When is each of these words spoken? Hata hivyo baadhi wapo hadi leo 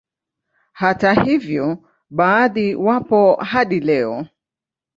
Hata 0.73 1.13
hivyo 1.13 1.89
baadhi 2.09 2.75
wapo 2.75 3.35
hadi 3.35 3.79
leo 3.79 4.25